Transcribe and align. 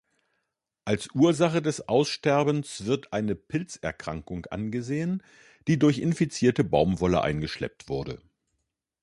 Als 0.83 1.09
Ursache 1.13 1.61
des 1.61 1.87
Aussterbens 1.87 2.85
wird 2.87 3.13
eine 3.13 3.35
Pilzerkrankung 3.35 4.47
angesehen, 4.47 5.21
die 5.67 5.77
durch 5.77 5.99
infizierte 5.99 6.63
Baumwolle 6.63 7.21
eingeschleppt 7.21 7.87
wurde. 7.87 8.19